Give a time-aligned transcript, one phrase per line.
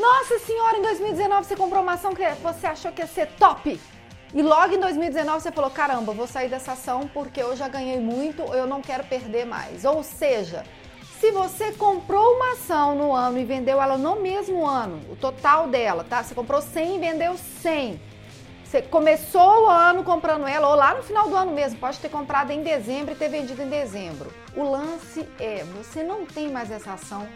[0.00, 3.78] Nossa senhora, em 2019 você comprou uma ação que você achou que ia ser top.
[4.32, 8.00] E logo em 2019 você falou: caramba, vou sair dessa ação porque eu já ganhei
[8.00, 9.84] muito, eu não quero perder mais.
[9.84, 10.64] Ou seja,
[11.20, 15.68] se você comprou uma ação no ano e vendeu ela no mesmo ano, o total
[15.68, 16.22] dela, tá?
[16.22, 18.00] Você comprou 100 e vendeu 100.
[18.64, 22.08] Você começou o ano comprando ela, ou lá no final do ano mesmo, pode ter
[22.08, 24.32] comprado em dezembro e ter vendido em dezembro.
[24.56, 27.28] O lance é, você não tem mais essa ação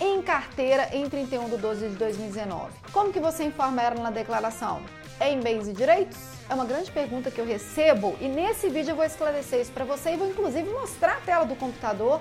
[0.00, 2.72] em carteira em 31 de 12 de 2019.
[2.92, 4.82] Como que você informa ela na declaração?
[5.20, 6.18] É em bens e direitos?
[6.48, 9.84] É uma grande pergunta que eu recebo e nesse vídeo eu vou esclarecer isso para
[9.84, 12.20] você e vou inclusive mostrar a tela do computador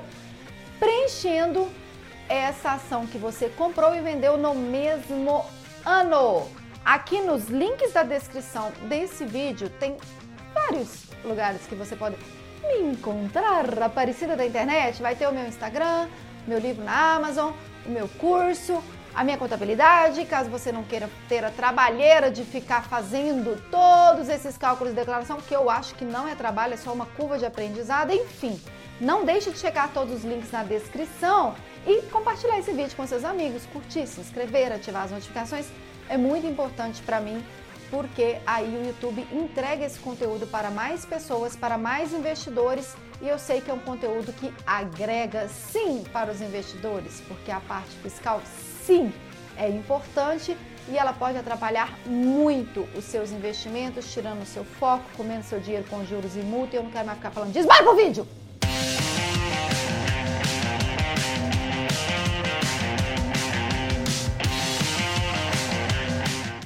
[0.79, 1.67] preenchendo
[2.29, 5.43] essa ação que você comprou e vendeu no mesmo
[5.85, 6.47] ano.
[6.83, 9.97] Aqui nos links da descrição desse vídeo tem
[10.53, 12.15] vários lugares que você pode
[12.63, 13.81] me encontrar.
[13.83, 16.07] Aparecida da internet, vai ter o meu Instagram,
[16.47, 17.51] meu livro na Amazon,
[17.85, 22.83] o meu curso, a minha contabilidade, caso você não queira ter a trabalheira de ficar
[22.83, 26.93] fazendo todos esses cálculos de declaração, que eu acho que não é trabalho, é só
[26.93, 28.59] uma curva de aprendizado, enfim.
[28.99, 33.25] Não deixe de checar todos os links na descrição e compartilhar esse vídeo com seus
[33.25, 35.67] amigos, curtir, se inscrever, ativar as notificações.
[36.07, 37.43] É muito importante para mim
[37.89, 43.37] porque aí o YouTube entrega esse conteúdo para mais pessoas, para mais investidores, e eu
[43.37, 48.41] sei que é um conteúdo que agrega sim para os investidores, porque a parte fiscal
[48.83, 49.13] sim
[49.55, 50.57] é importante
[50.89, 55.85] e ela pode atrapalhar muito os seus investimentos, tirando o seu foco, comendo seu dinheiro
[55.87, 56.75] com juros e multa.
[56.75, 57.67] E eu não quero mais ficar falando disso.
[57.67, 58.27] Vai pro vídeo!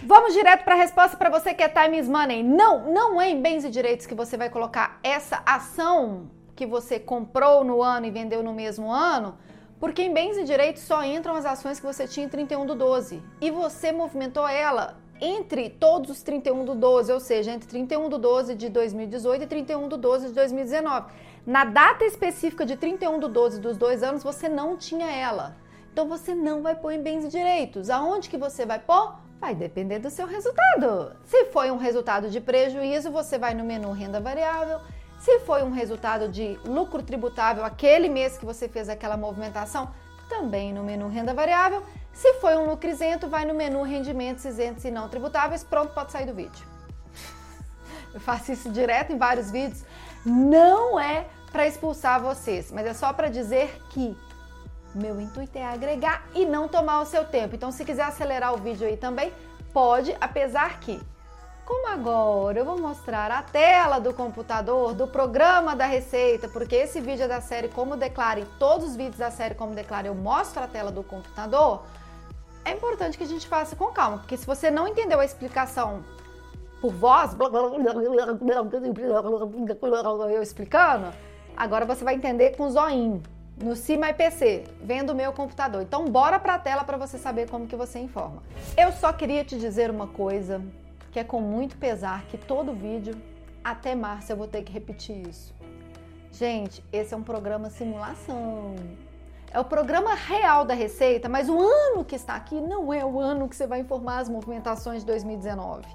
[0.03, 2.41] Vamos direto para a resposta para você que é time is money.
[2.41, 6.99] Não, não é em bens e direitos que você vai colocar essa ação que você
[6.99, 9.37] comprou no ano e vendeu no mesmo ano,
[9.79, 12.75] porque em bens e direitos só entram as ações que você tinha em 31 do
[12.75, 18.09] 12 e você movimentou ela entre todos os 31 do 12, ou seja, entre 31
[18.09, 21.11] do 12 de 2018 e 31 do 12 de 2019.
[21.45, 25.55] Na data específica de 31 do 12 dos dois anos, você não tinha ela.
[25.93, 27.89] Então você não vai pôr em bens e direitos.
[27.89, 29.15] Aonde que você vai pôr?
[29.39, 31.15] Vai depender do seu resultado.
[31.23, 34.79] Se foi um resultado de prejuízo, você vai no menu renda variável.
[35.19, 39.91] Se foi um resultado de lucro tributável, aquele mês que você fez aquela movimentação,
[40.29, 41.83] também no menu renda variável.
[42.13, 45.63] Se foi um lucro isento, vai no menu rendimentos isentos e não tributáveis.
[45.63, 46.65] Pronto, pode sair do vídeo.
[48.13, 49.83] Eu faço isso direto em vários vídeos.
[50.25, 54.17] Não é para expulsar vocês, mas é só para dizer que
[54.93, 57.55] meu intuito é agregar e não tomar o seu tempo.
[57.55, 59.33] Então, se quiser acelerar o vídeo aí também,
[59.73, 61.01] pode, apesar que,
[61.65, 67.01] como agora eu vou mostrar a tela do computador, do programa da Receita, porque esse
[67.01, 70.13] vídeo é da série Como Declara e todos os vídeos da série Como Declara eu
[70.13, 71.83] mostro a tela do computador,
[72.63, 76.03] é importante que a gente faça com calma, porque se você não entendeu a explicação
[76.79, 77.35] por voz,
[80.29, 81.07] eu explicando,
[81.57, 83.23] agora você vai entender com zoinho
[83.63, 85.81] no CIMAIPC, vendo o meu computador.
[85.81, 88.43] Então bora para a tela para você saber como que você informa.
[88.77, 90.61] Eu só queria te dizer uma coisa,
[91.15, 93.15] que é com muito pesar que todo vídeo
[93.63, 95.55] até março eu vou ter que repetir isso.
[96.29, 98.75] Gente, esse é um programa simulação.
[99.49, 103.17] É o programa real da Receita, mas o ano que está aqui não é o
[103.17, 105.87] ano que você vai informar as movimentações de 2019.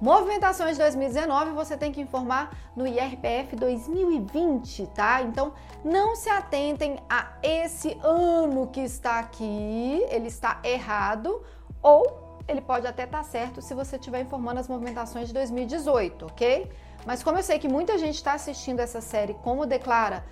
[0.00, 5.22] Movimentações de 2019 você tem que informar no IRPF 2020, tá?
[5.22, 5.52] Então
[5.84, 11.40] não se atentem a esse ano que está aqui, ele está errado
[11.80, 16.26] ou ele pode até estar tá certo se você estiver informando as movimentações de 2018,
[16.26, 16.70] ok?
[17.04, 20.24] Mas como eu sei que muita gente está assistindo essa série como declara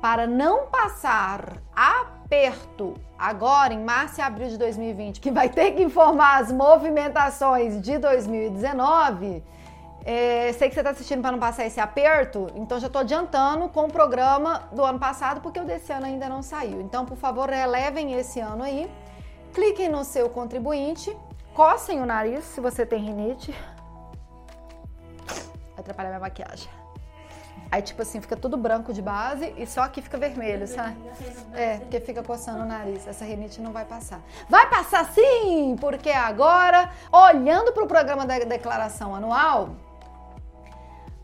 [0.00, 5.82] para não passar aperto agora em março e abril de 2020, que vai ter que
[5.82, 9.44] informar as movimentações de 2019.
[10.04, 13.68] É, sei que você está assistindo para não passar esse aperto, então já estou adiantando
[13.68, 16.80] com o programa do ano passado, porque o desse ano ainda não saiu.
[16.80, 18.90] Então, por favor, relevem esse ano aí,
[19.54, 21.16] cliquem no seu contribuinte,
[21.54, 23.54] cocem o nariz se você tem rinite.
[25.26, 26.68] Vai atrapalhar minha maquiagem.
[27.70, 30.94] Aí, tipo assim, fica tudo branco de base e só aqui fica vermelho, sabe?
[31.54, 33.06] É, porque fica coçando o nariz.
[33.06, 34.20] Essa rinite não vai passar.
[34.46, 35.74] Vai passar sim!
[35.80, 39.70] Porque agora, olhando para o programa da declaração anual,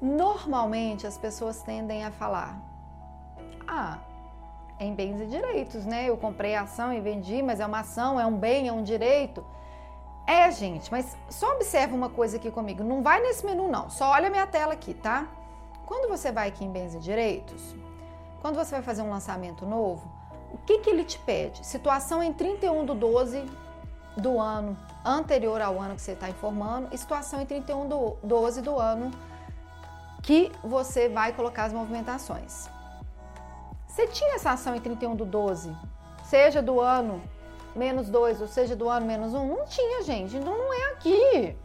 [0.01, 2.59] normalmente as pessoas tendem a falar:
[3.67, 3.99] ah,
[4.81, 6.09] em bens e direitos, né?
[6.09, 8.83] Eu comprei a ação e vendi, mas é uma ação, é um bem, é um
[8.83, 9.45] direito.
[10.29, 12.85] É, gente, mas só observa uma coisa aqui comigo.
[12.85, 13.89] Não vai nesse menu, não.
[13.89, 15.27] Só olha a minha tela aqui, tá?
[15.87, 17.75] Quando você vai aqui em bens e direitos,
[18.43, 20.07] quando você vai fazer um lançamento novo,
[20.53, 21.67] o que, que ele te pede?
[21.67, 23.43] Situação em 31 do 12
[24.19, 28.61] do ano anterior ao ano que você está informando e situação em 31 do 12
[28.61, 29.11] do ano
[30.23, 32.69] que você vai colocar as movimentações.
[33.87, 35.75] Você tinha essa ação em 31 do 12,
[36.25, 37.23] seja do ano
[37.79, 39.39] menos 2, ou seja do ano menos 1?
[39.39, 39.47] Um?
[39.57, 40.37] Não tinha, gente.
[40.37, 41.57] Então não é aqui.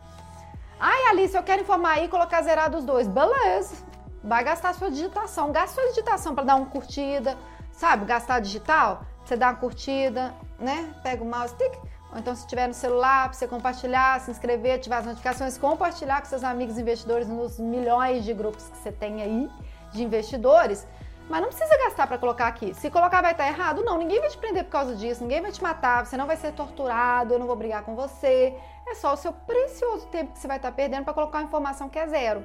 [0.80, 3.07] Ai, Alice, eu quero informar aí e colocar zerado os dois.
[3.07, 3.75] Beleza.
[4.24, 5.51] Vai gastar sua digitação.
[5.51, 7.38] Gasta sua digitação para dar uma curtida,
[7.71, 8.06] sabe?
[8.06, 10.94] Gastar digital, você dá uma curtida, né?
[11.01, 11.74] Pega o mouse, tic.
[12.12, 16.21] Ou então, se tiver no celular, para você compartilhar, se inscrever, ativar as notificações, compartilhar
[16.21, 19.50] com seus amigos investidores nos milhões de grupos que você tem aí
[19.92, 20.86] de investidores.
[21.30, 22.74] Mas não precisa gastar para colocar aqui.
[22.74, 23.98] Se colocar vai estar errado, não.
[23.98, 26.52] Ninguém vai te prender por causa disso, ninguém vai te matar, você não vai ser
[26.54, 28.56] torturado, eu não vou brigar com você.
[28.88, 31.90] É só o seu precioso tempo que você vai estar perdendo para colocar uma informação
[31.90, 32.44] que é zero.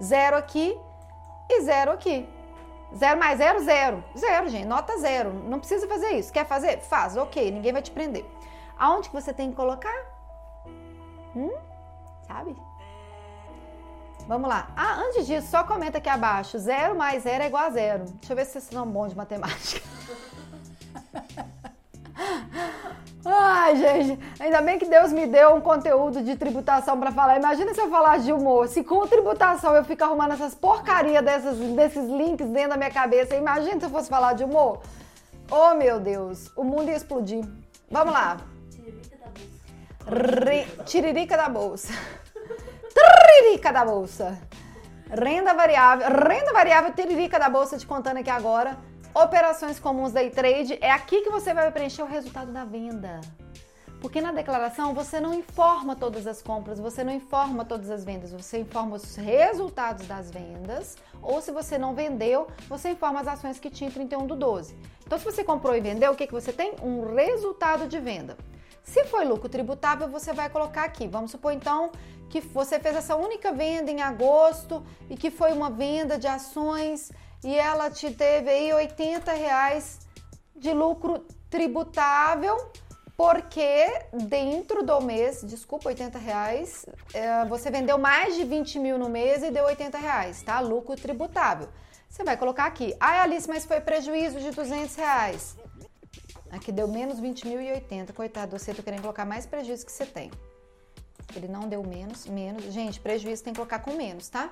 [0.00, 0.78] Zero aqui
[1.48, 2.28] e zero aqui.
[2.94, 4.04] Zero mais zero, zero.
[4.16, 4.66] Zero, gente.
[4.66, 5.32] Nota zero.
[5.32, 6.32] Não precisa fazer isso.
[6.32, 6.80] Quer fazer?
[6.80, 7.16] Faz.
[7.16, 8.24] Ok, ninguém vai te prender.
[8.78, 10.06] Aonde que você tem que colocar?
[11.34, 11.52] Hum?
[12.26, 12.56] Sabe?
[14.28, 14.68] Vamos lá.
[14.76, 16.58] Ah, antes disso, só comenta aqui abaixo.
[16.58, 18.04] Zero mais zero é igual a zero.
[18.04, 19.80] Deixa eu ver se vocês são bons de matemática.
[23.24, 27.38] Ai, gente, ainda bem que Deus me deu um conteúdo de tributação para falar.
[27.38, 28.68] Imagina se eu falar de humor.
[28.68, 33.34] Se com tributação eu fico arrumando essas porcarias dessas, desses links dentro da minha cabeça.
[33.34, 34.82] Imagina se eu fosse falar de humor.
[35.50, 37.48] Oh, meu Deus, o mundo ia explodir.
[37.90, 38.36] Vamos lá.
[38.70, 40.84] Tiririca da bolsa.
[40.84, 41.92] Tiririca da bolsa.
[45.10, 46.06] Renda variável.
[46.08, 48.76] Renda variável, tiririca da bolsa, te contando aqui agora.
[49.14, 50.78] Operações comuns day trade.
[50.80, 53.20] É aqui que você vai preencher o resultado da venda.
[54.00, 58.30] Porque na declaração você não informa todas as compras, você não informa todas as vendas,
[58.30, 63.58] você informa os resultados das vendas, ou se você não vendeu, você informa as ações
[63.58, 64.76] que tinha em 31 do 12.
[65.04, 66.74] Então, se você comprou e vendeu, o que, que você tem?
[66.80, 68.36] Um resultado de venda.
[68.84, 71.08] Se foi lucro tributável, você vai colocar aqui.
[71.08, 71.90] Vamos supor então
[72.28, 77.10] que você fez essa única venda em agosto e que foi uma venda de ações
[77.42, 80.00] e ela te teve aí 80 reais
[80.54, 82.56] de lucro tributável,
[83.16, 86.84] porque dentro do mês, desculpa, 80 reais,
[87.14, 90.60] é, você vendeu mais de 20 mil no mês e deu 80 reais, tá?
[90.60, 91.68] Lucro tributável.
[92.08, 95.56] Você vai colocar aqui, ai Alice, mas foi prejuízo de 200 reais.
[96.50, 98.12] Aqui deu menos 20.080.
[98.14, 100.30] Coitado, você tá querendo colocar mais prejuízo que você tem.
[101.34, 102.64] Ele não deu menos, menos.
[102.64, 104.50] Gente, prejuízo tem que colocar com menos, tá?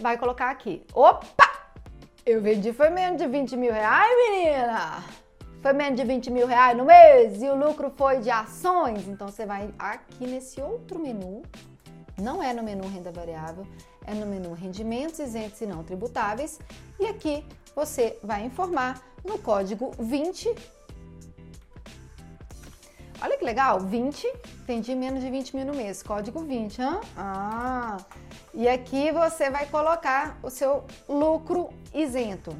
[0.00, 0.84] Vai colocar aqui.
[0.92, 1.50] Opa!
[2.26, 5.04] Eu vendi, foi menos de 20 mil reais, menina!
[5.60, 9.08] Foi menos de 20 mil reais no mês e o lucro foi de ações.
[9.08, 11.42] Então você vai aqui nesse outro menu.
[12.20, 13.66] Não é no menu renda variável,
[14.06, 16.60] é no menu rendimentos isentos e não tributáveis.
[17.00, 20.54] E aqui você vai informar no código 20
[23.24, 24.30] Olha que legal, 20,
[24.66, 27.00] vendi menos de 20 mil no mês, código 20, hein?
[27.16, 27.96] Ah,
[28.52, 32.54] e aqui você vai colocar o seu lucro isento.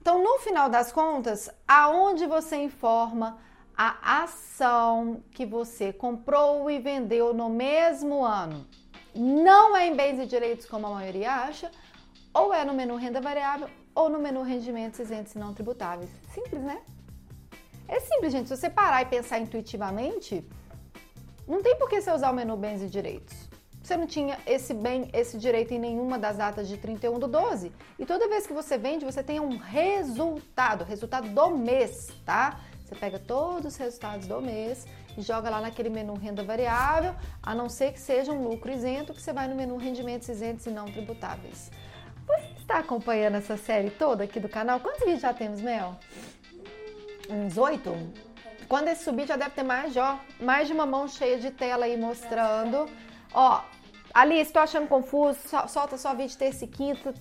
[0.00, 3.38] Então, no final das contas, aonde você informa
[3.76, 8.66] a ação que você comprou e vendeu no mesmo ano?
[9.14, 11.70] Não é em bens e direitos como a maioria acha,
[12.34, 16.10] ou é no menu renda variável, ou no menu rendimentos isentos e não tributáveis.
[16.34, 16.82] Simples, né?
[17.88, 18.48] É simples, gente.
[18.48, 20.44] Se você parar e pensar intuitivamente,
[21.46, 23.48] não tem por que você usar o menu bens e direitos.
[23.82, 27.70] Você não tinha esse bem, esse direito em nenhuma das datas de 31 do 12.
[27.98, 32.60] E toda vez que você vende, você tem um resultado, resultado do mês, tá?
[32.82, 34.86] Você pega todos os resultados do mês
[35.18, 39.12] e joga lá naquele menu renda variável, a não ser que seja um lucro isento,
[39.12, 41.70] que você vai no menu rendimentos isentos e não tributáveis.
[42.26, 44.80] Você está acompanhando essa série toda aqui do canal?
[44.80, 45.94] Quantos vídeos já temos, Mel?
[47.28, 47.94] Uns oito.
[48.68, 51.84] Quando esse subir já deve ter mais, ó, mais de uma mão cheia de tela
[51.84, 52.88] aí mostrando.
[53.32, 53.60] Ó,
[54.12, 55.38] Alice, tô achando confuso,
[55.68, 57.12] solta só vídeo terça e quinta.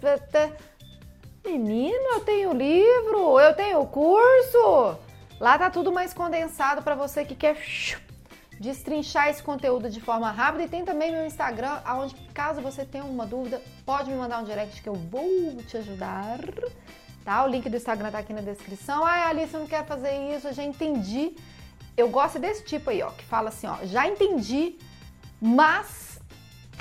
[1.46, 4.98] Menino, eu tenho livro, eu tenho curso.
[5.40, 7.58] Lá tá tudo mais condensado para você que quer
[8.60, 10.64] destrinchar esse conteúdo de forma rápida.
[10.64, 14.46] E tem também meu Instagram, onde caso você tenha alguma dúvida, pode me mandar um
[14.46, 16.40] direct que eu vou te ajudar
[17.24, 17.44] tá?
[17.44, 19.06] O link do Instagram tá aqui na descrição.
[19.06, 21.36] Ah, Alice, eu não quero fazer isso, eu já entendi.
[21.96, 24.77] Eu gosto desse tipo aí, ó, que fala assim, ó, já entendi,
[25.39, 26.20] mas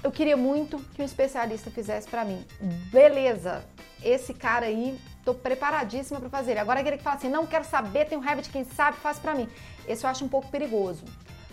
[0.02, 2.44] eu queria muito que um especialista fizesse para mim.
[2.90, 3.64] Beleza,
[4.02, 6.58] esse cara aí, tô preparadíssima para fazer.
[6.58, 9.34] Agora aquele que fala assim, não quero saber, tenho raiva de quem sabe, faz para
[9.34, 9.49] mim.
[9.87, 11.04] Esse eu acho um pouco perigoso.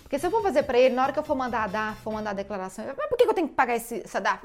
[0.10, 2.02] Porque se eu for fazer para ele, na hora que eu for mandar a DAF,
[2.02, 4.40] for mandar a declaração, mas por que eu tenho que pagar esse, essa DAF?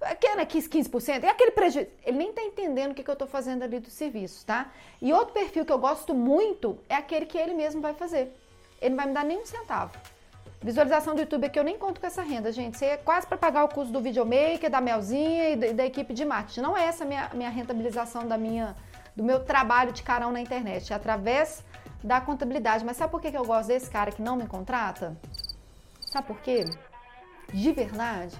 [0.00, 1.90] Aquele aqui 15%, e aquele prejuízo.
[2.02, 4.72] Ele nem tá entendendo o que, que eu tô fazendo ali do serviço, tá?
[5.02, 8.34] E outro perfil que eu gosto muito é aquele que ele mesmo vai fazer.
[8.80, 9.92] ele não vai me dar nem um centavo.
[10.62, 12.76] Visualização do YouTube aqui eu nem conto com essa renda, gente.
[12.76, 16.24] Isso é quase para pagar o custo do videomaker, da Melzinha e da, equipe de
[16.24, 16.62] marketing.
[16.62, 18.74] Não é essa a minha, minha rentabilização da minha,
[19.14, 20.94] do meu trabalho de carão na internet.
[20.94, 21.62] É através
[22.04, 22.84] da contabilidade.
[22.84, 25.16] Mas sabe por que eu gosto desse cara que não me contrata?
[26.00, 26.64] Sabe por quê?
[27.52, 28.36] De verdade.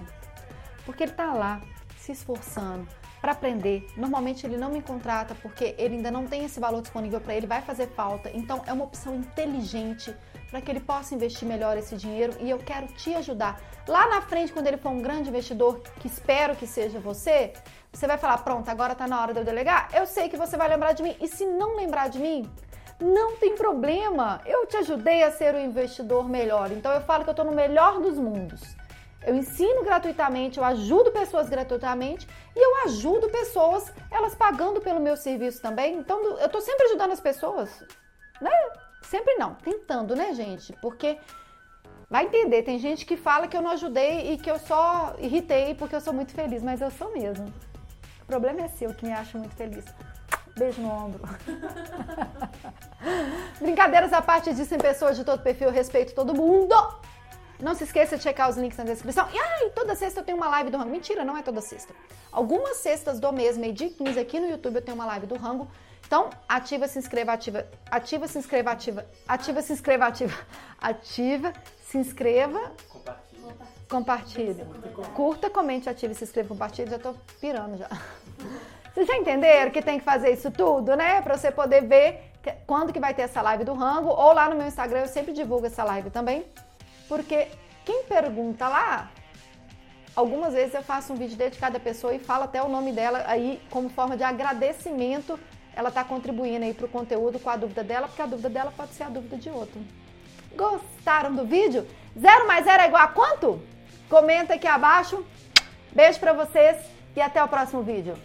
[0.85, 1.61] Porque ele tá lá
[1.97, 2.87] se esforçando
[3.19, 3.87] para aprender.
[3.97, 7.47] Normalmente ele não me contrata porque ele ainda não tem esse valor disponível para ele,
[7.47, 8.29] vai fazer falta.
[8.35, 10.15] Então é uma opção inteligente
[10.51, 13.59] para que ele possa investir melhor esse dinheiro e eu quero te ajudar.
[13.87, 17.51] Lá na frente, quando ele for um grande investidor, que espero que seja você,
[17.91, 19.89] você vai falar: pronto, agora está na hora de eu delegar.
[19.93, 21.15] Eu sei que você vai lembrar de mim.
[21.19, 22.49] E se não lembrar de mim,
[22.99, 24.41] não tem problema.
[24.45, 26.71] Eu te ajudei a ser um investidor melhor.
[26.71, 28.61] Então eu falo que eu estou no melhor dos mundos.
[29.25, 35.17] Eu ensino gratuitamente, eu ajudo pessoas gratuitamente e eu ajudo pessoas, elas pagando pelo meu
[35.17, 35.97] serviço também.
[35.97, 37.83] Então eu estou sempre ajudando as pessoas,
[38.39, 38.51] né?
[39.01, 40.73] Sempre não, tentando, né, gente?
[40.73, 41.17] Porque
[42.07, 45.73] vai entender, tem gente que fala que eu não ajudei e que eu só irritei
[45.73, 47.51] porque eu sou muito feliz, mas eu sou mesmo.
[48.21, 49.85] O problema é seu que me acha muito feliz.
[50.57, 51.21] Beijo no ombro.
[53.59, 56.73] Brincadeiras à parte disso em pessoas de todo perfil, respeito todo mundo.
[57.59, 59.27] Não se esqueça de checar os links na descrição.
[59.33, 60.89] E ai, toda sexta eu tenho uma live do rango.
[60.89, 61.93] Mentira, não é toda sexta.
[62.31, 65.35] Algumas sextas do mês, meio dia 15 aqui no YouTube eu tenho uma live do
[65.35, 65.67] rango.
[66.05, 70.37] Então, ativa, se inscreva, ativa, ativa, se inscreva, ativa, ativa, se inscreva, ativa,
[70.79, 72.71] ativa, se inscreva,
[73.89, 74.63] compartilhe,
[75.15, 76.91] curta, comente, ative, se inscreva, compartilhe.
[76.91, 77.89] Já tô pirando já.
[78.95, 81.21] Vocês já entenderam que tem que fazer isso tudo, né?
[81.21, 82.31] Para você poder ver
[82.65, 85.33] quando que vai ter essa live do rango ou lá no meu Instagram eu sempre
[85.33, 86.45] divulgo essa live também,
[87.09, 87.49] porque
[87.83, 89.11] quem pergunta lá
[90.15, 93.25] Algumas vezes eu faço um vídeo dedicado à pessoa e falo até o nome dela
[93.27, 95.37] aí como forma de agradecimento
[95.75, 98.71] ela está contribuindo aí para o conteúdo com a dúvida dela, porque a dúvida dela
[98.77, 99.81] pode ser a dúvida de outro.
[100.55, 101.85] Gostaram do vídeo?
[102.17, 103.61] Zero mais zero é igual a quanto?
[104.07, 105.25] Comenta aqui abaixo.
[105.91, 106.77] Beijo para vocês
[107.13, 108.15] e até o próximo vídeo.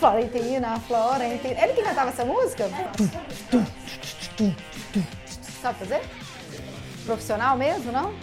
[0.00, 1.62] Florentina, Florentina.
[1.62, 2.70] Ele que cantava essa música?
[5.60, 6.00] Sabe fazer?
[7.04, 8.14] Profissional mesmo, não?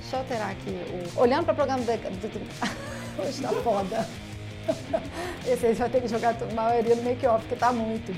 [0.00, 0.70] Deixa eu alterar aqui.
[1.16, 1.20] O...
[1.20, 1.92] Olhando para o programa de...
[1.92, 4.08] Hoje tá foda.
[5.46, 8.12] Esse aí vai ter que jogar a maioria no make-off, porque tá muito.